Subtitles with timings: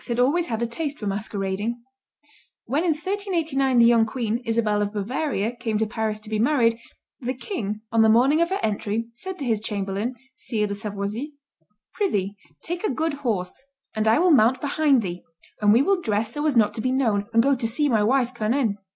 [0.07, 1.79] had always had a taste for masquerading.
[2.65, 6.79] When in 1389 the young queen, Isabel of Bavaria, came to Paris to be married,
[7.19, 11.35] the king, on the morning of her entry, said to his chamberlain, Sire de Savoisy,
[11.93, 13.53] "Prithee, take a good horse,
[13.95, 15.21] and I will mount behind thee;
[15.61, 18.01] and we will dress so as not to be known and go to see my
[18.01, 18.79] wife cone in."